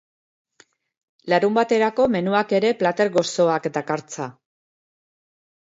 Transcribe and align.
Larunbaterako 1.33 2.07
menuak 2.15 2.57
ere 2.61 2.73
plater 2.81 3.15
gozoak 3.19 3.69
dakartza. 3.79 4.31